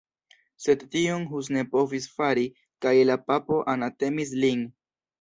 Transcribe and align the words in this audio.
Sed 0.63 0.85
tion 0.95 1.25
Hus 1.33 1.51
ne 1.59 1.65
povis 1.77 2.09
fari 2.15 2.49
kaj 2.87 2.97
la 3.13 3.21
papo 3.31 3.63
anatemis 3.79 4.37
lin. 4.45 4.69